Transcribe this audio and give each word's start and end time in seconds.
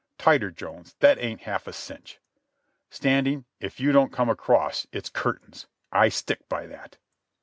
Tighter, 0.17 0.49
Jones; 0.49 0.95
that 0.99 1.19
ain't 1.19 1.41
half 1.41 1.67
a 1.67 1.73
cinch. 1.73 2.19
Standing, 2.89 3.45
if 3.59 3.79
you 3.79 3.91
don't 3.91 4.11
come 4.11 4.31
across 4.31 4.87
it's 4.91 5.09
curtains. 5.09 5.67
I 5.91 6.09
stick 6.09 6.49
by 6.49 6.65
that." 6.65 6.97